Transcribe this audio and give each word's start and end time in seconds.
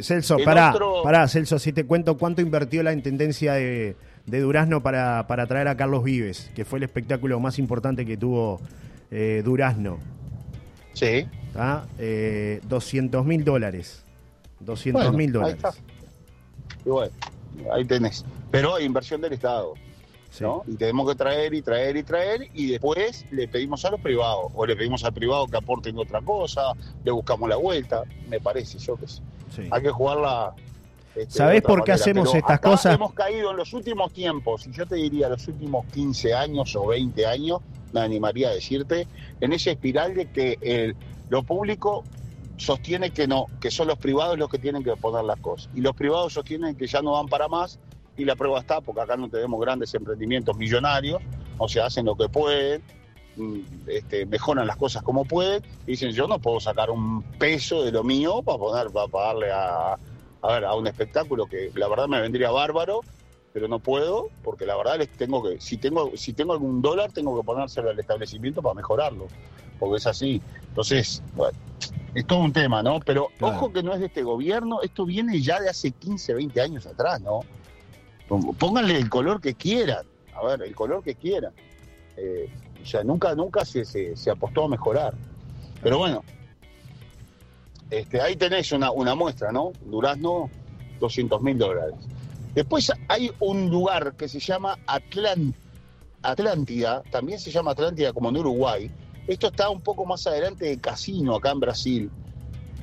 Celso, 0.00 0.36
El 0.38 0.44
pará, 0.44 0.70
otro- 0.70 1.02
pará, 1.02 1.26
Celso, 1.26 1.58
si 1.58 1.72
te 1.72 1.84
cuento 1.84 2.16
cuánto 2.16 2.40
invirtió 2.40 2.84
la 2.84 2.92
Intendencia 2.92 3.54
de, 3.54 3.96
de 4.26 4.40
Durazno 4.40 4.80
para, 4.80 5.26
para 5.26 5.48
traer 5.48 5.66
a 5.66 5.76
Carlos 5.76 6.04
Vives, 6.04 6.52
que 6.54 6.64
fue 6.64 6.78
el 6.78 6.84
espectáculo 6.84 7.40
más 7.40 7.58
importante 7.58 8.06
que 8.06 8.16
tuvo 8.16 8.60
eh, 9.10 9.42
Durazno. 9.44 9.98
Sí. 10.92 11.26
¿tá? 11.52 11.84
Eh, 11.98 12.60
200 12.68 13.26
mil 13.26 13.42
dólares. 13.44 14.04
200 14.60 15.12
mil 15.14 15.32
Bueno, 15.32 15.46
ahí 15.48 15.54
dólares. 15.56 15.74
está. 15.80 16.78
Y 16.86 16.88
bueno, 16.90 17.12
ahí 17.74 17.84
tenés. 17.84 18.24
Pero 18.52 18.76
hay 18.76 18.84
inversión 18.84 19.20
del 19.20 19.32
Estado, 19.32 19.74
Sí. 20.30 20.44
¿no? 20.44 20.62
Y 20.68 20.76
tenemos 20.76 21.10
que 21.10 21.16
traer 21.16 21.54
y 21.54 21.62
traer 21.62 21.96
y 21.96 22.04
traer 22.04 22.48
y 22.54 22.70
después 22.70 23.26
le 23.32 23.48
pedimos 23.48 23.84
a 23.84 23.90
los 23.90 24.00
privados 24.00 24.52
o 24.54 24.64
le 24.64 24.76
pedimos 24.76 25.02
al 25.02 25.12
privado 25.12 25.48
que 25.48 25.56
aporten 25.56 25.98
otra 25.98 26.20
cosa, 26.22 26.72
le 27.04 27.10
buscamos 27.10 27.48
la 27.48 27.56
vuelta, 27.56 28.04
me 28.28 28.38
parece, 28.38 28.78
yo 28.78 28.94
que 28.96 29.08
sé. 29.08 29.22
Sí. 29.50 29.68
Hay 29.70 29.82
que 29.82 29.90
jugarla. 29.90 30.52
este, 31.14 31.30
¿Sabés 31.38 31.62
por 31.62 31.82
qué 31.84 31.92
manera. 31.92 31.94
hacemos 31.94 32.28
Pero 32.28 32.38
estas 32.38 32.60
cosas? 32.60 32.94
Hemos 32.94 33.12
caído 33.14 33.50
en 33.50 33.56
los 33.56 33.72
últimos 33.72 34.12
tiempos, 34.12 34.66
y 34.66 34.72
yo 34.72 34.86
te 34.86 34.96
diría 34.96 35.28
los 35.28 35.46
últimos 35.48 35.86
15 35.86 36.34
años 36.34 36.74
o 36.76 36.86
20 36.86 37.26
años, 37.26 37.60
me 37.92 38.00
animaría 38.00 38.48
a 38.48 38.52
decirte, 38.52 39.06
en 39.40 39.52
esa 39.52 39.70
espiral 39.70 40.14
de 40.14 40.30
que 40.30 40.58
el- 40.60 40.96
lo 41.30 41.42
público 41.42 42.04
sostiene 42.56 43.10
que 43.10 43.26
no, 43.26 43.46
que 43.60 43.70
son 43.70 43.86
los 43.88 43.98
privados 43.98 44.38
los 44.38 44.48
que 44.50 44.58
tienen 44.58 44.82
que 44.82 44.94
poner 44.96 45.24
las 45.24 45.38
cosas. 45.40 45.70
Y 45.74 45.80
los 45.80 45.94
privados 45.94 46.32
sostienen 46.32 46.74
que 46.76 46.86
ya 46.86 47.02
no 47.02 47.12
van 47.12 47.26
para 47.26 47.48
más, 47.48 47.78
y 48.16 48.24
la 48.24 48.34
prueba 48.34 48.58
está, 48.58 48.80
porque 48.80 49.00
acá 49.00 49.16
no 49.16 49.28
tenemos 49.28 49.60
grandes 49.60 49.94
emprendimientos 49.94 50.56
millonarios, 50.56 51.22
o 51.56 51.68
sea, 51.68 51.86
hacen 51.86 52.04
lo 52.06 52.16
que 52.16 52.28
pueden, 52.28 52.82
este, 53.86 54.26
mejoran 54.26 54.66
las 54.66 54.76
cosas 54.76 55.02
como 55.02 55.24
pueden, 55.24 55.62
y 55.86 55.92
dicen, 55.92 56.10
yo 56.12 56.26
no 56.26 56.38
puedo 56.38 56.60
sacar 56.60 56.90
un 56.90 57.22
peso 57.38 57.82
de 57.82 57.92
lo 57.92 58.04
mío 58.04 58.42
para 58.42 58.58
poner, 58.58 58.90
para 58.90 59.08
pagarle 59.08 59.50
a, 59.52 59.98
a 60.42 60.52
ver, 60.52 60.64
a 60.64 60.74
un 60.74 60.86
espectáculo 60.86 61.46
que 61.46 61.70
la 61.74 61.88
verdad 61.88 62.08
me 62.08 62.20
vendría 62.20 62.50
bárbaro, 62.50 63.04
pero 63.52 63.66
no 63.66 63.78
puedo, 63.78 64.28
porque 64.44 64.66
la 64.66 64.76
verdad 64.76 64.98
les 64.98 65.08
tengo 65.08 65.42
que, 65.42 65.60
si 65.60 65.78
tengo, 65.78 66.12
si 66.16 66.32
tengo 66.32 66.52
algún 66.52 66.80
dólar, 66.82 67.12
tengo 67.12 67.36
que 67.36 67.44
ponérselo 67.44 67.90
al 67.90 67.98
establecimiento 67.98 68.62
para 68.62 68.74
mejorarlo, 68.74 69.26
porque 69.78 69.96
es 69.96 70.06
así. 70.06 70.40
Entonces, 70.68 71.22
bueno, 71.34 71.58
es 72.14 72.26
todo 72.26 72.40
un 72.40 72.52
tema, 72.52 72.82
¿no? 72.82 73.00
Pero 73.00 73.28
Claro. 73.38 73.56
ojo 73.56 73.72
que 73.72 73.82
no 73.82 73.92
es 73.94 74.00
de 74.00 74.06
este 74.06 74.22
gobierno, 74.22 74.80
esto 74.82 75.04
viene 75.04 75.40
ya 75.40 75.60
de 75.60 75.68
hace 75.68 75.90
15, 75.90 76.34
20 76.34 76.60
años 76.60 76.86
atrás, 76.86 77.20
¿no? 77.20 77.40
Pónganle 78.58 78.96
el 78.96 79.08
color 79.08 79.40
que 79.40 79.54
quieran, 79.54 80.04
a 80.34 80.44
ver, 80.44 80.62
el 80.62 80.74
color 80.74 81.02
que 81.02 81.14
quieran. 81.14 81.52
Eh, 82.16 82.50
o 82.82 82.86
sea, 82.86 83.02
nunca, 83.04 83.34
nunca 83.34 83.64
se, 83.64 83.84
se, 83.84 84.16
se 84.16 84.30
apostó 84.30 84.64
a 84.64 84.68
mejorar. 84.68 85.14
Pero 85.82 85.98
bueno, 85.98 86.24
este, 87.90 88.20
ahí 88.20 88.36
tenés 88.36 88.72
una, 88.72 88.90
una 88.90 89.14
muestra, 89.14 89.50
¿no? 89.52 89.72
Durazno, 89.84 90.50
200 91.00 91.40
mil 91.42 91.56
dólares. 91.58 91.94
Después 92.54 92.92
hay 93.08 93.30
un 93.40 93.70
lugar 93.70 94.14
que 94.14 94.28
se 94.28 94.40
llama 94.40 94.78
Atlán- 94.86 95.54
Atlántida, 96.22 97.02
también 97.10 97.38
se 97.38 97.50
llama 97.50 97.70
Atlántida 97.72 98.12
como 98.12 98.28
en 98.30 98.36
Uruguay. 98.38 98.90
Esto 99.26 99.48
está 99.48 99.70
un 99.70 99.80
poco 99.80 100.04
más 100.04 100.26
adelante 100.26 100.64
de 100.66 100.78
Casino, 100.80 101.36
acá 101.36 101.50
en 101.52 101.60
Brasil. 101.60 102.10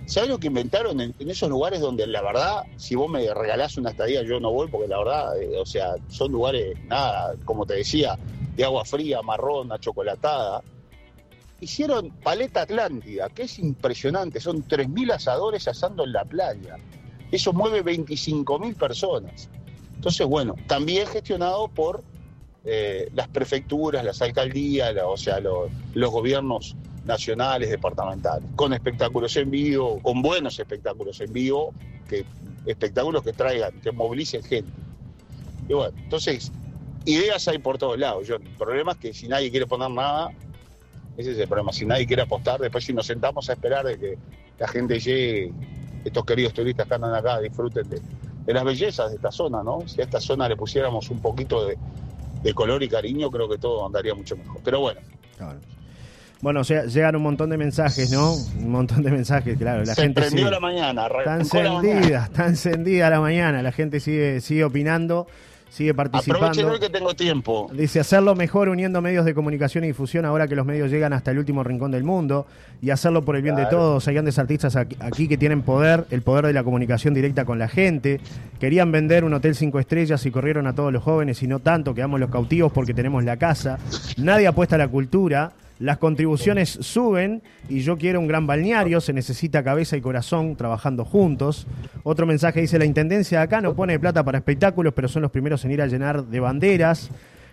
¿Sabes 0.05 0.29
lo 0.29 0.37
que 0.37 0.47
inventaron 0.47 1.01
en, 1.01 1.13
en 1.17 1.29
esos 1.29 1.49
lugares 1.49 1.81
donde 1.81 2.05
la 2.07 2.21
verdad, 2.21 2.63
si 2.77 2.95
vos 2.95 3.09
me 3.09 3.31
regalás 3.33 3.77
una 3.77 3.89
estadía, 3.89 4.21
yo 4.23 4.39
no 4.39 4.51
voy, 4.51 4.67
porque 4.69 4.87
la 4.87 4.99
verdad, 4.99 5.41
eh, 5.41 5.57
o 5.59 5.65
sea, 5.65 5.95
son 6.07 6.31
lugares, 6.31 6.77
nada, 6.85 7.33
como 7.43 7.65
te 7.65 7.73
decía, 7.73 8.17
de 8.55 8.63
agua 8.63 8.85
fría, 8.85 9.21
marrón, 9.21 9.71
achocolatada. 9.71 10.61
Hicieron 11.61 12.11
Paleta 12.23 12.61
Atlántida, 12.61 13.29
que 13.29 13.43
es 13.43 13.59
impresionante, 13.59 14.39
son 14.39 14.63
3.000 14.63 15.11
asadores 15.11 15.67
asando 15.67 16.03
en 16.03 16.11
la 16.13 16.25
playa. 16.25 16.75
Eso 17.31 17.53
mueve 17.53 17.81
25.000 17.81 18.75
personas. 18.75 19.49
Entonces, 19.95 20.27
bueno, 20.27 20.55
también 20.67 21.07
gestionado 21.07 21.67
por 21.69 22.03
eh, 22.65 23.09
las 23.13 23.27
prefecturas, 23.29 24.03
las 24.03 24.21
alcaldías, 24.21 24.93
o 25.05 25.17
sea, 25.17 25.39
lo- 25.39 25.69
los 25.93 26.11
gobiernos 26.11 26.75
nacionales, 27.05 27.69
departamentales, 27.69 28.49
con 28.55 28.73
espectáculos 28.73 29.35
en 29.37 29.51
vivo, 29.51 29.99
con 30.01 30.21
buenos 30.21 30.59
espectáculos 30.59 31.21
en 31.21 31.31
vivo, 31.31 31.73
que 32.09 32.25
espectáculos 32.65 33.23
que 33.23 33.33
traigan, 33.33 33.71
que 33.81 33.91
movilicen 33.91 34.43
gente. 34.43 34.71
Y 35.69 35.73
bueno, 35.73 35.93
entonces, 35.97 36.51
ideas 37.05 37.47
hay 37.47 37.57
por 37.59 37.77
todos 37.77 37.97
lados. 37.97 38.27
Yo, 38.27 38.35
el 38.35 38.41
problema 38.57 38.93
es 38.93 38.97
que 38.97 39.13
si 39.13 39.27
nadie 39.27 39.49
quiere 39.51 39.65
poner 39.67 39.89
nada, 39.91 40.29
ese 41.17 41.31
es 41.31 41.37
el 41.37 41.47
problema. 41.47 41.71
Si 41.71 41.85
nadie 41.85 42.05
quiere 42.05 42.23
apostar, 42.23 42.59
después 42.59 42.83
si 42.83 42.93
nos 42.93 43.05
sentamos 43.05 43.49
a 43.49 43.53
esperar 43.53 43.85
de 43.85 43.97
que 43.97 44.17
la 44.59 44.67
gente 44.67 44.99
llegue, 44.99 45.53
estos 46.03 46.25
queridos 46.25 46.53
turistas 46.53 46.87
que 46.87 46.93
andan 46.93 47.13
acá, 47.13 47.39
disfruten 47.39 47.89
de, 47.89 47.99
de 48.45 48.53
las 48.53 48.63
bellezas 48.63 49.09
de 49.09 49.15
esta 49.17 49.31
zona, 49.31 49.63
¿no? 49.63 49.87
Si 49.87 50.01
a 50.01 50.03
esta 50.03 50.19
zona 50.19 50.47
le 50.49 50.55
pusiéramos 50.55 51.09
un 51.09 51.19
poquito 51.21 51.65
de, 51.65 51.77
de 52.43 52.53
color 52.53 52.83
y 52.83 52.87
cariño, 52.89 53.31
creo 53.31 53.49
que 53.49 53.57
todo 53.57 53.85
andaría 53.85 54.13
mucho 54.13 54.35
mejor. 54.37 54.61
Pero 54.63 54.79
bueno, 54.81 54.99
Claro. 55.37 55.59
Bueno, 56.41 56.59
o 56.59 56.63
sea, 56.63 56.85
llegan 56.85 57.15
un 57.15 57.23
montón 57.23 57.49
de 57.49 57.57
mensajes, 57.57 58.11
¿no? 58.11 58.33
Un 58.35 58.69
montón 58.69 59.01
de 59.01 59.09
mensajes, 59.09 59.57
claro. 59.57 59.83
La 59.83 59.95
se 59.95 60.01
gente 60.03 60.21
prendió 60.21 60.39
sigue- 60.45 60.51
la 60.51 60.59
mañana, 60.59 61.07
Está 61.07 61.33
arrancó 61.33 61.63
la 61.63 61.71
mañana. 61.73 61.89
encendida, 61.95 62.23
está 62.25 62.45
encendida 62.47 63.09
la 63.09 63.19
mañana. 63.21 63.61
La 63.63 63.71
gente 63.71 63.99
sigue, 63.99 64.41
sigue 64.41 64.63
opinando, 64.63 65.27
sigue 65.69 65.91
Aprovechen 65.91 66.31
participando. 66.33 66.71
hoy 66.73 66.79
que 66.79 66.89
tengo 66.89 67.13
tiempo. 67.13 67.69
Dice 67.73 67.99
hacerlo 67.99 68.35
mejor 68.35 68.69
uniendo 68.69 69.01
medios 69.01 69.25
de 69.25 69.33
comunicación 69.33 69.83
y 69.83 69.87
difusión 69.87 70.25
ahora 70.25 70.47
que 70.47 70.55
los 70.55 70.65
medios 70.65 70.89
llegan 70.89 71.13
hasta 71.13 71.31
el 71.31 71.39
último 71.39 71.63
rincón 71.63 71.91
del 71.91 72.03
mundo 72.03 72.47
y 72.81 72.89
hacerlo 72.91 73.23
por 73.23 73.35
el 73.35 73.41
bien 73.41 73.55
de 73.55 73.65
todos. 73.65 74.07
Hay 74.07 74.13
grandes 74.13 74.39
artistas 74.39 74.75
aquí, 74.75 74.95
aquí 74.99 75.27
que 75.27 75.37
tienen 75.37 75.61
poder, 75.61 76.05
el 76.11 76.21
poder 76.21 76.45
de 76.47 76.53
la 76.53 76.63
comunicación 76.63 77.13
directa 77.13 77.45
con 77.45 77.59
la 77.59 77.67
gente. 77.67 78.19
Querían 78.59 78.91
vender 78.91 79.23
un 79.23 79.33
hotel 79.33 79.55
cinco 79.55 79.79
estrellas 79.79 80.25
y 80.25 80.31
corrieron 80.31 80.67
a 80.67 80.73
todos 80.73 80.93
los 80.93 81.03
jóvenes 81.03 81.41
y 81.43 81.47
no 81.47 81.59
tanto, 81.59 81.93
quedamos 81.93 82.19
los 82.19 82.29
cautivos 82.29 82.71
porque 82.71 82.93
tenemos 82.93 83.23
la 83.23 83.37
casa. 83.37 83.77
Nadie 84.17 84.47
apuesta 84.47 84.75
a 84.75 84.79
la 84.79 84.87
cultura. 84.87 85.51
Las 85.79 85.97
contribuciones 85.97 86.69
suben 86.69 87.41
y 87.67 87.81
yo 87.81 87.97
quiero 87.97 88.21
un 88.21 88.27
gran 88.27 88.47
balneario, 88.47 89.01
se 89.01 89.11
necesita 89.11 89.63
cabeza 89.63 89.97
y 89.97 90.01
corazón 90.01 90.55
trabajando 90.55 91.03
juntos. 91.03 91.67
Otro 92.03 92.25
mensaje 92.25 92.61
dice, 92.61 92.79
la 92.79 92.85
Intendencia 92.85 93.39
de 93.39 93.43
acá 93.43 93.59
no 93.59 93.75
pone 93.75 93.99
plata 93.99 94.23
para 94.23 94.37
espectáculos, 94.37 94.93
pero 94.93 95.09
son 95.09 95.21
los 95.21 95.31
primeros 95.31 95.65
en 95.65 95.71
ir 95.71 95.81
a 95.81 95.87
llenar 95.87 96.25
de 96.25 96.39
banderas. 96.39 97.11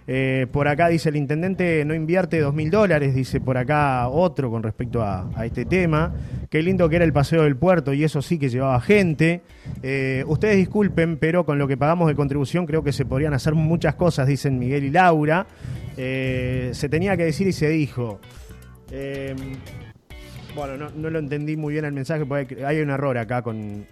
Eh, 0.09 0.47
por 0.51 0.67
acá 0.67 0.89
dice 0.89 1.11
el 1.11 1.17
intendente 1.17 1.85
no 1.85 1.95
invierte 1.95 2.41
dos 2.41 2.53
mil 2.55 2.71
dólares, 2.71 3.15
dice 3.15 3.41
por 3.41 3.57
acá 3.57 4.09
otro 4.09 4.51
con 4.51 4.63
respecto 4.63 5.03
a, 5.03 5.31
este 5.45 5.65
tema. 5.65 6.13
Qué 6.51 6.63
lindo 6.63 6.89
que 6.89 6.97
era 6.97 7.05
el 7.05 7.13
paseo 7.13 7.43
del 7.43 7.57
puerto 7.57 7.93
y 7.93 8.05
eso 8.05 8.21
sí 8.21 8.39
que 8.39 8.49
llevaba 8.49 8.81
gente. 8.81 9.43
Eh, 9.83 10.25
ustedes 10.27 10.57
disculpen, 10.57 11.19
pero 11.19 11.45
con 11.45 11.59
lo 11.59 11.69
que 11.69 11.77
pagamos 11.77 12.09
de 12.09 12.15
contribución 12.15 12.67
creo 12.67 12.83
que 12.83 12.93
se 12.93 13.05
podrían 13.05 13.35
hacer 13.35 13.55
muchas 13.55 13.95
cosas, 13.95 14.27
dicen 14.27 14.59
Miguel 14.59 14.85
y 14.85 14.91
Laura. 14.91 15.47
Eh, 15.97 16.71
se 16.73 16.89
tenía 16.89 17.17
que 17.17 17.25
decir 17.25 17.47
y 17.47 17.53
se 17.53 17.69
dijo. 17.69 18.21
Eh, 18.91 19.35
bueno, 20.55 20.77
no, 20.77 20.91
no 20.91 21.11
lo 21.11 21.19
entendí 21.19 21.57
muy 21.57 21.73
bien 21.73 21.85
el 21.85 21.93
mensaje, 21.93 22.27
porque 22.27 22.65
hay 22.65 22.81
un 22.81 22.91
error 22.91 23.17
acá 23.19 23.43
con... 23.43 23.87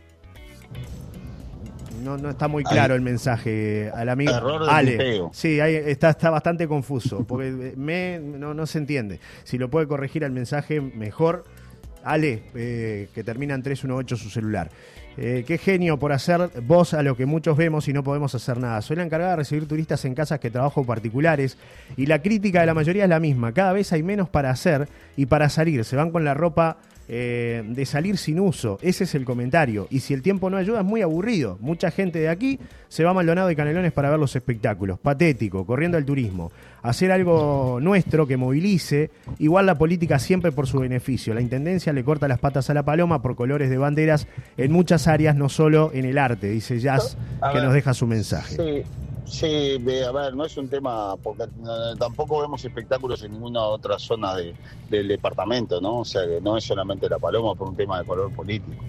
No, 2.02 2.16
no 2.16 2.30
está 2.30 2.48
muy 2.48 2.64
claro 2.64 2.94
el 2.94 3.02
mensaje 3.02 3.90
al 3.94 4.08
amigo 4.08 4.32
Error 4.32 4.64
de 4.64 4.70
Ale. 4.70 5.22
Sí, 5.32 5.60
ahí 5.60 5.74
está, 5.74 6.10
está 6.10 6.30
bastante 6.30 6.66
confuso, 6.66 7.26
porque 7.26 7.74
me, 7.76 8.18
no, 8.18 8.54
no 8.54 8.64
se 8.64 8.78
entiende. 8.78 9.20
Si 9.44 9.58
lo 9.58 9.68
puede 9.68 9.86
corregir 9.86 10.24
el 10.24 10.32
mensaje, 10.32 10.80
mejor. 10.80 11.44
Ale, 12.04 12.42
eh, 12.54 13.08
que 13.14 13.24
termina 13.24 13.54
en 13.54 13.62
318 13.62 14.16
su 14.16 14.30
celular. 14.30 14.70
Eh, 15.16 15.44
qué 15.46 15.58
genio 15.58 15.98
por 15.98 16.12
hacer 16.12 16.50
voz 16.62 16.94
a 16.94 17.02
lo 17.02 17.16
que 17.16 17.26
muchos 17.26 17.56
vemos 17.56 17.88
y 17.88 17.92
no 17.92 18.02
podemos 18.02 18.34
hacer 18.34 18.58
nada. 18.58 18.80
Soy 18.80 18.96
la 18.96 19.02
encargada 19.02 19.32
de 19.32 19.36
recibir 19.36 19.66
turistas 19.66 20.04
en 20.04 20.14
casas 20.14 20.40
que 20.40 20.50
trabajo 20.50 20.84
particulares 20.84 21.58
y 21.96 22.06
la 22.06 22.22
crítica 22.22 22.60
de 22.60 22.66
la 22.66 22.74
mayoría 22.74 23.04
es 23.04 23.10
la 23.10 23.20
misma. 23.20 23.52
Cada 23.52 23.72
vez 23.72 23.92
hay 23.92 24.02
menos 24.02 24.28
para 24.28 24.50
hacer 24.50 24.88
y 25.16 25.26
para 25.26 25.48
salir. 25.48 25.84
Se 25.84 25.96
van 25.96 26.10
con 26.10 26.24
la 26.24 26.34
ropa 26.34 26.78
eh, 27.12 27.64
de 27.66 27.86
salir 27.86 28.16
sin 28.18 28.38
uso. 28.38 28.78
Ese 28.82 29.02
es 29.02 29.16
el 29.16 29.24
comentario. 29.24 29.88
Y 29.90 29.98
si 29.98 30.14
el 30.14 30.22
tiempo 30.22 30.48
no 30.48 30.56
ayuda, 30.56 30.78
es 30.78 30.86
muy 30.86 31.02
aburrido. 31.02 31.58
Mucha 31.60 31.90
gente 31.90 32.20
de 32.20 32.28
aquí 32.28 32.60
se 32.86 33.02
va 33.02 33.10
a 33.10 33.14
Maldonado 33.14 33.50
y 33.50 33.56
Canelones 33.56 33.90
para 33.90 34.10
ver 34.10 34.20
los 34.20 34.36
espectáculos. 34.36 35.00
Patético, 35.00 35.66
corriendo 35.66 35.96
al 35.96 36.04
turismo. 36.04 36.52
Hacer 36.82 37.10
algo 37.10 37.80
nuestro 37.82 38.28
que 38.28 38.36
movilice. 38.36 39.10
Igual 39.40 39.66
la 39.66 39.76
política 39.76 40.20
siempre 40.20 40.52
por 40.52 40.68
su 40.68 40.78
beneficio. 40.78 41.34
La 41.34 41.40
intendencia 41.40 41.92
le 41.92 42.04
corta 42.04 42.28
las 42.28 42.38
patas 42.38 42.70
a 42.70 42.74
la 42.74 42.84
paloma 42.84 43.20
por 43.20 43.34
colores 43.34 43.70
de 43.70 43.78
banderas 43.78 44.28
en 44.56 44.70
muchas 44.70 45.08
áreas, 45.08 45.34
no 45.34 45.48
solo 45.48 45.90
en 45.92 46.04
el 46.04 46.16
arte, 46.16 46.48
dice 46.48 46.78
Jazz, 46.78 47.18
que 47.52 47.60
nos 47.60 47.74
deja 47.74 47.92
su 47.92 48.06
mensaje. 48.06 48.54
Sí, 48.54 48.88
sí, 49.30 49.76
a 50.06 50.12
ver, 50.12 50.34
no 50.34 50.44
es 50.44 50.56
un 50.56 50.68
tema, 50.68 51.16
porque 51.16 51.44
eh, 51.44 51.94
tampoco 51.98 52.40
vemos 52.40 52.64
espectáculos 52.64 53.22
en 53.22 53.32
ninguna 53.32 53.62
otra 53.64 53.98
zona 53.98 54.34
de- 54.34 54.54
del 54.88 55.08
departamento, 55.08 55.80
¿no? 55.80 56.00
O 56.00 56.04
sea, 56.04 56.26
que 56.26 56.40
no 56.40 56.56
es 56.56 56.64
solamente 56.64 57.08
la 57.08 57.18
paloma 57.18 57.54
por 57.54 57.68
un 57.68 57.76
tema 57.76 57.98
de 57.98 58.04
color 58.04 58.32
político. 58.32 58.84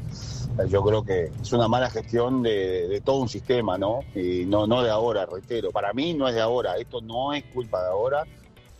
Eh, 0.59 0.67
Yo 0.67 0.81
creo 0.83 1.03
que 1.03 1.31
es 1.41 1.53
una 1.53 1.67
mala 1.67 1.89
gestión 1.89 2.41
de, 2.43 2.87
de 2.87 3.01
todo 3.01 3.17
un 3.21 3.29
sistema, 3.29 3.77
¿no? 3.77 3.99
Y 4.15 4.45
no, 4.45 4.67
no 4.67 4.83
de 4.83 4.89
ahora, 4.89 5.25
reitero. 5.25 5.71
Para 5.71 5.93
mí 5.93 6.13
no 6.13 6.27
es 6.27 6.35
de 6.35 6.41
ahora, 6.41 6.75
esto 6.77 7.01
no 7.01 7.33
es 7.33 7.43
culpa 7.45 7.81
de 7.83 7.89
ahora. 7.89 8.27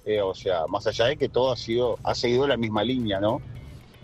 Eh, 0.03 0.21
o 0.21 0.33
sea, 0.33 0.65
más 0.67 0.87
allá 0.87 1.05
de 1.05 1.17
que 1.17 1.29
todo 1.29 1.51
ha 1.51 1.55
sido, 1.55 1.99
ha 2.03 2.15
seguido 2.15 2.47
la 2.47 2.57
misma 2.57 2.83
línea, 2.83 3.19
¿no? 3.19 3.39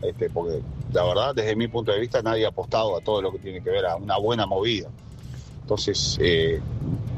este, 0.01 0.30
porque 0.30 0.62
la 0.94 1.04
verdad, 1.04 1.33
desde 1.36 1.56
mi 1.56 1.68
punto 1.68 1.92
de 1.92 2.00
vista, 2.00 2.21
nadie 2.21 2.45
ha 2.45 2.50
apostado 2.50 2.95
a 2.95 3.01
todo 3.01 3.21
lo 3.21 3.31
que 3.31 3.39
tiene 3.39 3.62
que 3.62 3.69
ver 3.71 3.86
a 3.86 3.95
una 3.95 4.18
buena 4.18 4.45
movida. 4.45 4.89
Entonces, 5.62 6.18
eh, 6.21 6.62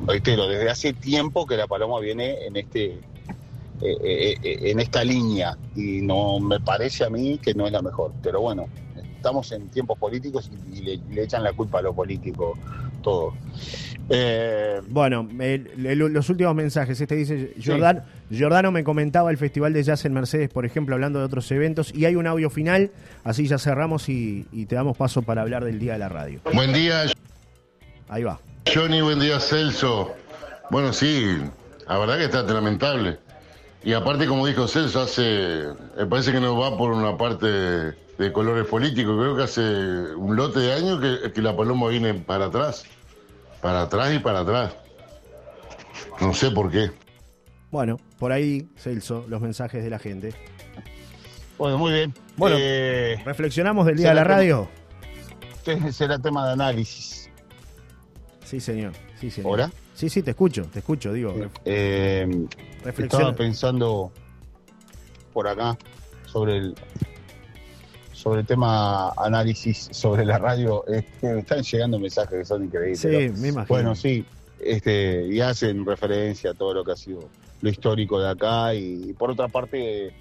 reitero, 0.10 0.48
desde 0.48 0.70
hace 0.70 0.94
tiempo 0.94 1.46
que 1.46 1.56
la 1.56 1.68
Paloma 1.68 2.00
viene 2.00 2.46
en 2.46 2.56
este 2.56 3.00
eh, 3.82 3.98
eh, 4.04 4.36
eh, 4.44 4.60
en 4.72 4.80
esta 4.80 5.04
línea 5.04 5.58
y 5.76 6.02
no 6.02 6.40
me 6.40 6.60
parece 6.60 7.06
a 7.06 7.10
mí 7.10 7.38
que 7.38 7.54
no 7.54 7.66
es 7.66 7.72
la 7.72 7.82
mejor. 7.82 8.12
Pero 8.22 8.42
bueno, 8.42 8.68
estamos 9.16 9.52
en 9.52 9.70
tiempos 9.70 9.98
políticos 9.98 10.52
y, 10.74 10.82
le, 10.82 10.98
le, 11.12 11.24
echan 11.24 11.44
la 11.44 11.54
culpa 11.54 11.80
a 11.80 11.82
los 11.84 11.96
políticos 11.96 12.58
todo. 13.02 13.34
Eh, 14.10 14.82
bueno, 14.90 15.28
el, 15.40 15.86
el, 15.86 16.00
los 16.00 16.30
últimos 16.30 16.56
mensajes. 16.56 17.00
Este 17.00 17.16
dice, 17.16 17.54
Jordan, 17.64 18.04
sí. 18.30 18.40
Jordano 18.40 18.72
me 18.72 18.84
comentaba 18.84 19.32
el 19.32 19.38
Festival 19.38 19.72
de 19.72 19.84
Jazz 19.84 20.04
en 20.06 20.14
Mercedes, 20.14 20.50
por 20.50 20.66
ejemplo, 20.66 20.96
hablando 20.96 21.20
de 21.20 21.26
otros 21.26 21.50
eventos, 21.52 21.94
y 21.94 22.06
hay 22.06 22.16
un 22.16 22.28
audio 22.28 22.50
final, 22.50 22.92
así 23.24 23.48
ya 23.48 23.60
cerramos 23.60 24.10
y, 24.10 24.48
y 24.52 24.66
te 24.66 24.76
damos 24.76 24.98
paso 24.98 25.22
para 25.22 25.44
hablar 25.44 25.64
del 25.64 25.80
Día 25.80 25.94
de 25.94 26.00
la 26.00 26.10
Radio. 26.10 26.42
Buen 26.54 26.74
día. 26.74 27.04
Ahí 28.10 28.24
va. 28.24 28.40
Johnny, 28.66 29.02
buen 29.02 29.20
día 29.20 29.40
Celso. 29.40 30.16
Bueno, 30.70 30.94
sí, 30.94 31.38
la 31.88 31.98
verdad 31.98 32.18
que 32.18 32.26
está 32.26 32.44
lamentable. 32.44 33.20
Y 33.84 33.94
aparte, 33.94 34.28
como 34.28 34.46
dijo 34.46 34.68
Celso, 34.68 35.02
hace, 35.02 35.66
me 35.98 36.06
parece 36.06 36.32
que 36.32 36.40
no 36.40 36.58
va 36.58 36.78
por 36.78 36.92
una 36.92 37.18
parte 37.18 37.48
de 37.48 38.32
colores 38.34 38.68
políticos. 38.68 39.16
Creo 39.18 39.36
que 39.36 39.44
hace 39.44 39.62
un 40.16 40.36
lote 40.36 40.60
de 40.60 40.74
años 40.74 41.00
que, 41.00 41.32
que 41.32 41.42
la 41.42 41.56
paloma 41.56 41.88
viene 41.88 42.14
para 42.14 42.46
atrás. 42.46 42.86
Para 43.62 43.84
atrás 43.84 44.14
y 44.14 44.20
para 44.20 44.42
atrás. 44.42 44.76
No 46.22 46.34
sé 46.34 46.52
por 46.52 46.70
qué. 46.70 46.92
Bueno, 47.72 47.98
por 48.18 48.32
ahí, 48.32 48.68
Celso, 48.78 49.26
los 49.28 49.42
mensajes 49.42 49.84
de 49.84 49.90
la 49.90 50.00
gente. 50.00 50.34
Bueno, 51.58 51.78
muy 51.78 51.92
bien. 51.92 52.14
Bueno, 52.38 52.56
eh, 52.60 53.22
reflexionamos 53.26 53.86
del 53.86 53.98
día 53.98 54.10
de 54.10 54.16
la 54.16 54.24
radio. 54.24 54.70
Tema, 55.64 55.92
será 55.92 56.18
tema 56.18 56.48
de 56.48 56.54
análisis. 56.54 57.19
Sí, 58.50 58.60
señor. 58.60 58.94
Sí, 59.20 59.30
señor. 59.30 59.54
¿Hola? 59.54 59.72
Sí, 59.94 60.10
sí, 60.10 60.24
te 60.24 60.32
escucho, 60.32 60.66
te 60.74 60.80
escucho, 60.80 61.14
digo. 61.14 61.36
Eh, 61.66 62.48
estaba 62.84 63.36
pensando 63.36 64.12
por 65.32 65.48
acá 65.48 65.78
sobre 66.26 66.58
el 66.58 66.76
sobre 68.12 68.42
el 68.42 68.48
tema 68.48 69.12
análisis 69.12 69.90
sobre 69.92 70.26
la 70.26 70.40
radio. 70.40 70.84
Me 71.22 71.40
están 71.40 71.62
llegando 71.62 72.00
mensajes 72.00 72.40
que 72.40 72.46
son 72.46 72.64
increíbles. 72.64 73.02
Sí, 73.02 73.30
¿no? 73.30 73.40
me 73.40 73.48
imagino. 73.50 73.66
Bueno, 73.68 73.96
sí, 73.96 74.26
este, 74.60 75.28
y 75.28 75.42
hacen 75.42 75.86
referencia 75.86 76.50
a 76.50 76.54
todo 76.56 76.74
lo 76.74 76.84
que 76.84 76.94
ha 76.94 76.98
sido 76.98 77.30
lo 77.62 77.70
histórico 77.70 78.20
de 78.20 78.32
acá 78.32 78.74
y, 78.74 79.10
y 79.10 79.14
por 79.14 79.30
otra 79.30 79.48
parte, 79.48 80.12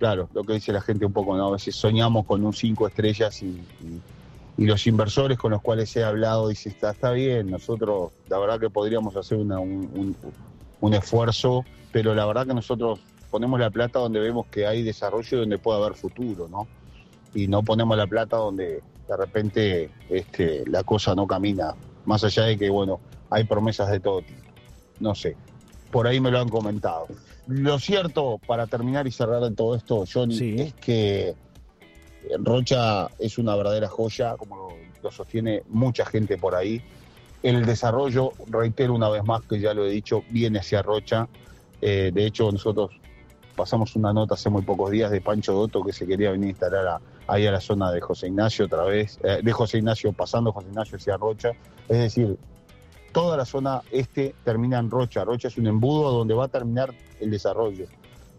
claro, 0.00 0.28
lo 0.34 0.42
que 0.42 0.54
dice 0.54 0.72
la 0.72 0.80
gente 0.80 1.06
un 1.06 1.12
poco, 1.12 1.36
¿no? 1.36 1.46
A 1.46 1.52
veces 1.52 1.76
soñamos 1.76 2.26
con 2.26 2.44
un 2.44 2.52
cinco 2.52 2.88
estrellas 2.88 3.40
y, 3.44 3.46
y 3.46 4.00
y 4.56 4.66
los 4.66 4.86
inversores 4.86 5.36
con 5.38 5.50
los 5.50 5.60
cuales 5.60 5.94
he 5.96 6.04
hablado 6.04 6.48
dicen, 6.48 6.72
está, 6.72 6.90
está 6.90 7.10
bien, 7.10 7.50
nosotros 7.50 8.12
la 8.28 8.38
verdad 8.38 8.60
que 8.60 8.70
podríamos 8.70 9.16
hacer 9.16 9.38
una, 9.38 9.58
un, 9.58 9.90
un, 9.94 10.16
un, 10.80 10.94
esfuerzo, 10.94 11.64
pero 11.92 12.14
la 12.14 12.24
verdad 12.24 12.46
que 12.46 12.54
nosotros 12.54 13.00
ponemos 13.30 13.58
la 13.58 13.70
plata 13.70 13.98
donde 13.98 14.20
vemos 14.20 14.46
que 14.46 14.66
hay 14.66 14.82
desarrollo 14.82 15.36
y 15.36 15.40
donde 15.40 15.58
puede 15.58 15.82
haber 15.82 15.94
futuro, 15.94 16.48
¿no? 16.48 16.68
Y 17.34 17.48
no 17.48 17.64
ponemos 17.64 17.96
la 17.96 18.06
plata 18.06 18.36
donde 18.36 18.80
de 19.08 19.16
repente 19.16 19.90
este, 20.08 20.64
la 20.68 20.84
cosa 20.84 21.14
no 21.14 21.26
camina, 21.26 21.74
más 22.04 22.22
allá 22.22 22.44
de 22.44 22.56
que, 22.56 22.70
bueno, 22.70 23.00
hay 23.30 23.44
promesas 23.44 23.90
de 23.90 23.98
todo 23.98 24.22
tipo. 24.22 24.40
No 25.00 25.16
sé, 25.16 25.36
por 25.90 26.06
ahí 26.06 26.20
me 26.20 26.30
lo 26.30 26.38
han 26.38 26.48
comentado. 26.48 27.06
Lo 27.48 27.78
cierto, 27.78 28.40
para 28.46 28.66
terminar 28.66 29.06
y 29.06 29.10
cerrar 29.10 29.42
en 29.42 29.56
todo 29.56 29.74
esto, 29.74 30.04
Johnny, 30.10 30.38
sí. 30.38 30.54
es 30.58 30.74
que 30.74 31.34
Rocha 32.38 33.08
es 33.18 33.38
una 33.38 33.56
verdadera 33.56 33.88
joya, 33.88 34.36
como 34.36 34.70
lo, 35.02 35.10
sostiene 35.10 35.62
mucha 35.68 36.04
gente 36.06 36.38
por 36.38 36.54
ahí. 36.54 36.82
El 37.42 37.66
desarrollo, 37.66 38.32
reitero 38.46 38.94
una 38.94 39.08
vez 39.10 39.24
más 39.24 39.42
que 39.42 39.60
ya 39.60 39.74
lo 39.74 39.84
he 39.84 39.90
dicho, 39.90 40.22
viene 40.30 40.60
hacia 40.60 40.82
Rocha. 40.82 41.28
Eh, 41.80 42.10
de 42.12 42.26
hecho, 42.26 42.50
nosotros 42.50 42.90
pasamos 43.54 43.94
una 43.96 44.12
nota 44.12 44.34
hace 44.34 44.50
muy 44.50 44.62
pocos 44.62 44.90
días 44.90 45.10
de 45.10 45.20
Pancho 45.20 45.52
Dotto 45.52 45.84
que 45.84 45.92
se 45.92 46.06
quería 46.06 46.30
venir 46.30 46.46
a 46.46 46.50
instalar 46.50 47.00
ahí 47.26 47.46
a 47.46 47.52
la 47.52 47.60
zona 47.60 47.92
de 47.92 48.00
José 48.00 48.28
Ignacio 48.28 48.66
otra 48.66 48.84
vez, 48.84 49.18
eh, 49.22 49.40
de 49.42 49.52
José 49.52 49.78
Ignacio 49.78 50.12
pasando 50.12 50.52
José 50.52 50.68
Ignacio 50.68 50.96
hacia 50.96 51.16
Rocha. 51.16 51.50
Es 51.88 51.98
decir, 51.98 52.38
toda 53.12 53.36
la 53.36 53.44
zona 53.44 53.82
este 53.90 54.34
termina 54.44 54.78
en 54.78 54.90
Rocha. 54.90 55.24
Rocha 55.24 55.48
es 55.48 55.58
un 55.58 55.66
embudo 55.66 56.10
donde 56.10 56.34
va 56.34 56.46
a 56.46 56.48
terminar 56.48 56.92
el 57.20 57.30
desarrollo. 57.30 57.86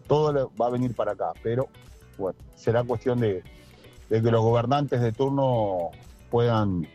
Todo 0.06 0.50
va 0.60 0.66
a 0.66 0.70
venir 0.70 0.94
para 0.94 1.12
acá, 1.12 1.32
pero 1.42 1.68
bueno, 2.18 2.38
será 2.54 2.84
cuestión 2.84 3.20
de, 3.20 3.42
de 4.08 4.22
que 4.22 4.30
los 4.30 4.42
gobernantes 4.42 5.00
de 5.00 5.12
turno 5.12 5.90
puedan 6.30 6.86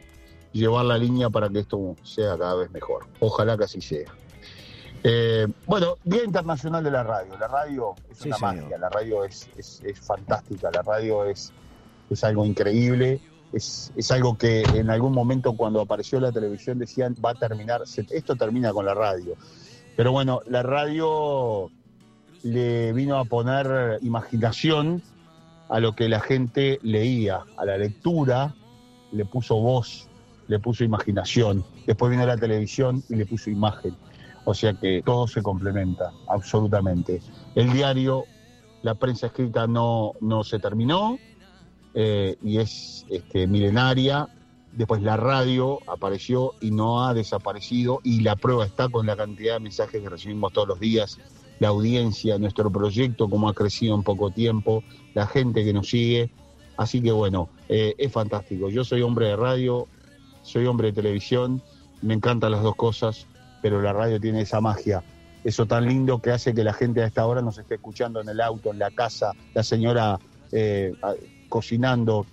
llevar 0.52 0.86
la 0.86 0.98
línea 0.98 1.30
para 1.30 1.50
que 1.50 1.60
esto 1.60 1.96
sea 2.04 2.38
cada 2.38 2.56
vez 2.56 2.72
mejor. 2.72 3.06
Ojalá 3.20 3.58
que 3.58 3.66
así 3.66 3.82
sea. 3.82 4.12
Eh, 5.04 5.48
bueno, 5.66 5.98
Día 6.04 6.24
Internacional 6.24 6.84
de 6.84 6.92
la 6.92 7.04
Radio. 7.04 7.38
La 7.40 7.48
radio 7.48 7.96
es 8.10 8.18
sí, 8.20 8.28
una 8.28 8.38
señor. 8.38 8.56
magia, 8.56 8.78
la 8.78 8.90
radio 8.90 9.24
es, 9.26 9.50
es, 9.58 9.82
es, 9.84 10.00
fantástica, 10.00 10.70
la 10.72 10.84
radio 10.84 11.26
es, 11.26 11.52
es 12.10 12.24
algo 12.24 12.46
increíble, 12.46 13.20
es, 13.52 13.92
es, 13.96 14.12
algo 14.12 14.38
que 14.38 14.62
en 14.62 14.92
algún 14.92 15.14
momento 15.14 15.54
cuando 15.54 15.82
apareció 15.82 16.20
la 16.20 16.32
televisión 16.32 16.78
decían 16.78 17.16
va 17.24 17.32
a 17.32 17.36
terminar, 17.36 17.82
esto 17.84 18.36
termina 18.36 18.72
con 18.74 18.86
la 18.86 18.94
radio. 18.94 19.36
Pero 19.98 20.12
bueno, 20.12 20.42
la 20.48 20.62
radio 20.62 21.72
le 22.44 22.94
vino 22.94 23.18
a 23.18 23.26
poner 23.26 23.98
imaginación 24.02 25.02
a 25.72 25.80
lo 25.80 25.96
que 25.96 26.10
la 26.10 26.20
gente 26.20 26.80
leía, 26.84 27.46
a 27.58 27.66
la 27.66 27.78
lectura, 27.78 28.54
le 29.14 29.24
puso 29.24 29.56
voz, 29.56 30.10
le 30.48 30.60
puso 30.60 30.84
imaginación. 30.84 31.64
Después 31.88 32.12
vino 32.12 32.26
la 32.26 32.36
televisión 32.36 33.02
y 33.08 33.16
le 33.16 33.26
puso 33.26 33.50
imagen. 33.50 33.96
O 34.44 34.54
sea 34.54 34.74
que 34.74 35.02
todo 35.04 35.28
se 35.28 35.42
complementa, 35.42 36.12
absolutamente. 36.28 37.22
El 37.56 37.72
diario, 37.72 38.26
la 38.82 38.96
prensa 38.96 39.28
escrita 39.28 39.66
no, 39.66 40.12
no 40.20 40.44
se 40.44 40.60
terminó 40.60 41.18
eh, 41.94 42.36
y 42.44 42.58
es 42.58 43.06
este, 43.10 43.48
milenaria. 43.48 44.28
Después 44.74 45.02
la 45.02 45.16
radio 45.16 45.80
apareció 45.88 46.54
y 46.60 46.72
no 46.72 47.06
ha 47.06 47.14
desaparecido 47.14 48.02
y 48.04 48.22
la 48.22 48.36
prueba 48.36 48.66
está 48.66 48.90
con 48.90 49.06
la 49.06 49.16
cantidad 49.16 49.54
de 49.54 49.62
mensajes 49.62 50.02
que 50.02 50.10
recibimos 50.10 50.52
todos 50.52 50.68
los 50.68 50.82
días 50.82 51.18
la 51.62 51.68
audiencia, 51.68 52.40
nuestro 52.40 52.72
proyecto, 52.72 53.30
cómo 53.30 53.48
ha 53.48 53.54
crecido 53.54 53.94
en 53.94 54.02
poco 54.02 54.32
tiempo, 54.32 54.84
la 55.14 55.28
gente 55.28 55.64
que 55.64 55.72
nos 55.74 55.90
sigue. 55.90 56.32
Así 56.76 57.04
que 57.04 57.12
bueno, 57.12 57.50
eh, 57.70 57.94
es 58.00 58.12
fantástico. 58.12 58.70
Yo 58.70 58.84
soy 58.84 59.04
hombre 59.04 59.28
de 59.28 59.36
radio, 59.36 59.88
soy 60.42 60.66
hombre 60.66 60.88
de 60.88 60.94
televisión, 60.94 61.62
me 62.02 62.16
encantan 62.16 62.52
las 62.52 62.64
dos 62.64 62.76
cosas, 62.76 63.28
pero 63.62 63.80
la 63.80 63.94
radio 63.94 64.20
tiene 64.20 64.42
esa 64.42 64.60
magia, 64.60 65.04
eso 65.44 65.68
tan 65.68 65.86
lindo 65.86 66.20
que 66.20 66.32
hace 66.32 66.56
que 66.56 66.64
la 66.64 66.74
gente 66.74 67.04
a 67.04 67.06
esta 67.06 67.28
hora 67.28 67.44
nos 67.44 67.60
esté 67.60 67.76
escuchando 67.76 68.22
en 68.22 68.30
el 68.30 68.42
auto, 68.42 68.72
en 68.72 68.80
la 68.80 68.90
casa, 68.90 69.34
la 69.54 69.62
señora 69.62 70.18
eh, 70.52 70.96
cocinando, 71.48 72.26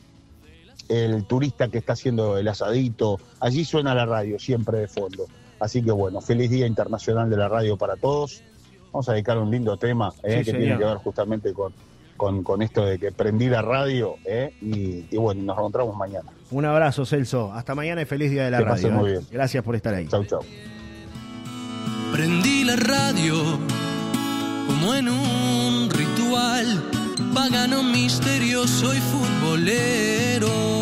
el 0.88 1.26
turista 1.26 1.68
que 1.68 1.76
está 1.76 1.92
haciendo 1.92 2.38
el 2.38 2.48
asadito, 2.48 3.20
allí 3.40 3.66
suena 3.66 3.94
la 3.94 4.06
radio 4.06 4.38
siempre 4.38 4.78
de 4.78 4.88
fondo. 4.88 5.26
Así 5.60 5.82
que 5.82 5.90
bueno, 5.90 6.22
feliz 6.22 6.48
Día 6.48 6.66
Internacional 6.66 7.28
de 7.28 7.36
la 7.36 7.48
Radio 7.48 7.76
para 7.76 7.96
todos 7.96 8.42
vamos 8.98 9.08
a 9.10 9.12
dedicar 9.12 9.38
un 9.38 9.48
lindo 9.48 9.76
tema 9.76 10.12
eh, 10.24 10.38
sí, 10.38 10.38
que 10.38 10.44
señor. 10.46 10.60
tiene 10.60 10.78
que 10.78 10.84
ver 10.84 10.96
justamente 10.96 11.52
con, 11.52 11.72
con, 12.16 12.42
con, 12.42 12.62
esto 12.62 12.84
de 12.84 12.98
que 12.98 13.12
prendí 13.12 13.48
la 13.48 13.62
radio 13.62 14.16
eh, 14.24 14.52
y, 14.60 15.06
y, 15.08 15.16
bueno, 15.16 15.40
nos 15.44 15.56
encontramos 15.56 15.96
mañana. 15.96 16.32
Un 16.50 16.64
abrazo, 16.64 17.06
Celso. 17.06 17.52
Hasta 17.52 17.76
mañana 17.76 18.02
y 18.02 18.06
feliz 18.06 18.32
día 18.32 18.46
de 18.46 18.50
la 18.50 18.58
que 18.58 18.64
radio. 18.64 18.90
Muy 18.90 19.10
bien. 19.12 19.22
Gracias 19.30 19.62
por 19.62 19.76
estar 19.76 19.94
ahí. 19.94 20.08
Chau, 20.08 20.24
chau. 20.24 20.40
Prendí 22.12 22.64
la 22.64 22.74
radio 22.74 23.36
como 24.66 24.94
en 24.94 25.08
un 25.08 25.90
ritual, 25.90 26.82
pagano 27.32 27.84
misterioso 27.84 28.92
y 28.92 28.98
futbolero 28.98 30.77